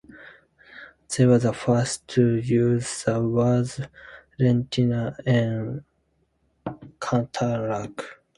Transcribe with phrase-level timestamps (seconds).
[1.15, 3.79] They were the first to use the words
[4.39, 5.83] 'retina' and
[6.99, 8.01] 'cataract'.